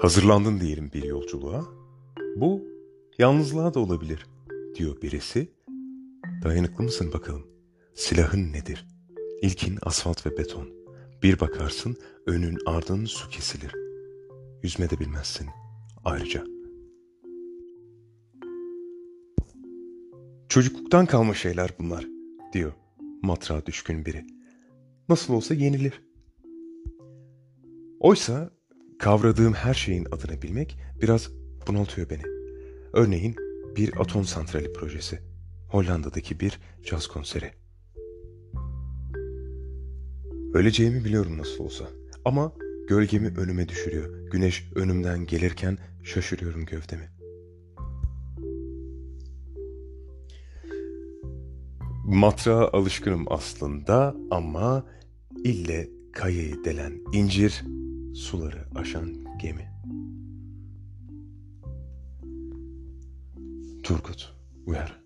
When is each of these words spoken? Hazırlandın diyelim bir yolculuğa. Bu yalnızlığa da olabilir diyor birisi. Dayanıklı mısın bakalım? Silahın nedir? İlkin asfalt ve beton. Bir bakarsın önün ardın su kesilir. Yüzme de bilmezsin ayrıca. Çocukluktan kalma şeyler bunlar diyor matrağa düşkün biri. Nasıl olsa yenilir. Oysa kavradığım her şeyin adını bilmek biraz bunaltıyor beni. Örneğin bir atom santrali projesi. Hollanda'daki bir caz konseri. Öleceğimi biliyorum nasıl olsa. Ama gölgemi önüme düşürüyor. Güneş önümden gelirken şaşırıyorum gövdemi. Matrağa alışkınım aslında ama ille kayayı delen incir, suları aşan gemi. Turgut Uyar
Hazırlandın 0.00 0.60
diyelim 0.60 0.90
bir 0.92 1.02
yolculuğa. 1.02 1.64
Bu 2.36 2.64
yalnızlığa 3.18 3.74
da 3.74 3.80
olabilir 3.80 4.26
diyor 4.74 5.02
birisi. 5.02 5.48
Dayanıklı 6.44 6.84
mısın 6.84 7.12
bakalım? 7.12 7.46
Silahın 7.94 8.52
nedir? 8.52 8.86
İlkin 9.42 9.78
asfalt 9.82 10.26
ve 10.26 10.38
beton. 10.38 10.68
Bir 11.22 11.40
bakarsın 11.40 11.96
önün 12.26 12.58
ardın 12.66 13.04
su 13.04 13.30
kesilir. 13.30 13.72
Yüzme 14.62 14.90
de 14.90 15.00
bilmezsin 15.00 15.46
ayrıca. 16.04 16.44
Çocukluktan 20.48 21.06
kalma 21.06 21.34
şeyler 21.34 21.70
bunlar 21.78 22.06
diyor 22.52 22.72
matrağa 23.22 23.66
düşkün 23.66 24.06
biri. 24.06 24.26
Nasıl 25.08 25.34
olsa 25.34 25.54
yenilir. 25.54 26.02
Oysa 28.00 28.59
kavradığım 29.00 29.52
her 29.52 29.74
şeyin 29.74 30.06
adını 30.12 30.42
bilmek 30.42 30.78
biraz 31.02 31.30
bunaltıyor 31.66 32.10
beni. 32.10 32.22
Örneğin 32.92 33.36
bir 33.76 34.00
atom 34.00 34.24
santrali 34.24 34.72
projesi. 34.72 35.18
Hollanda'daki 35.68 36.40
bir 36.40 36.60
caz 36.84 37.06
konseri. 37.06 37.50
Öleceğimi 40.54 41.04
biliyorum 41.04 41.38
nasıl 41.38 41.64
olsa. 41.64 41.84
Ama 42.24 42.52
gölgemi 42.88 43.28
önüme 43.28 43.68
düşürüyor. 43.68 44.30
Güneş 44.30 44.72
önümden 44.74 45.26
gelirken 45.26 45.78
şaşırıyorum 46.02 46.66
gövdemi. 46.66 47.10
Matrağa 52.04 52.68
alışkınım 52.72 53.24
aslında 53.32 54.16
ama 54.30 54.86
ille 55.44 55.88
kayayı 56.12 56.64
delen 56.64 56.92
incir, 57.12 57.64
suları 58.14 58.68
aşan 58.74 59.38
gemi. 59.38 59.70
Turgut 63.82 64.34
Uyar 64.66 64.99